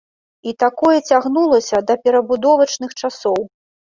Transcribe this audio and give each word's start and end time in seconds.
І 0.51 0.53
такое 0.63 0.95
цягнулася 1.09 1.81
да 1.91 1.99
перабудовачных 2.07 2.97
часоў. 3.03 3.39